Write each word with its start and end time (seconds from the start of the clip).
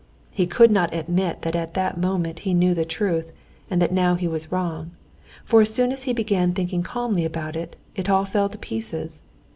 He 0.33 0.47
could 0.47 0.71
not 0.71 0.95
admit 0.95 1.43
that 1.43 1.55
at 1.55 1.75
that 1.75 1.95
moment 1.95 2.39
he 2.39 2.55
knew 2.55 2.73
the 2.73 2.85
truth, 2.85 3.31
and 3.69 3.79
that 3.79 3.93
now 3.93 4.15
he 4.15 4.27
was 4.27 4.51
wrong; 4.51 4.93
for 5.45 5.61
as 5.61 5.71
soon 5.71 5.91
as 5.91 6.05
he 6.05 6.11
began 6.13 6.55
thinking 6.55 6.81
calmly 6.81 7.23
about 7.23 7.55
it, 7.55 7.75
it 7.95 8.09
all 8.09 8.25
fell 8.25 8.49
to 8.49 8.57
pieces. 8.57 9.21